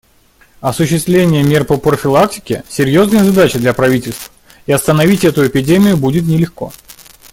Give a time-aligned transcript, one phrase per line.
[0.61, 4.31] Осуществление мер по профилактике— серьезная задача для правительств,
[4.65, 6.73] и остановить эту эпидемию будет нелегко.